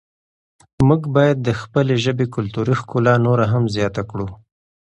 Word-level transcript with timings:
موږ 0.87 1.01
باید 1.15 1.37
د 1.41 1.49
خپلې 1.61 1.95
ژبې 2.03 2.25
کلتوري 2.35 2.75
ښکلا 2.81 3.15
نوره 3.25 3.45
هم 3.53 3.63
زیاته 3.75 4.03
کړو. 4.09 4.27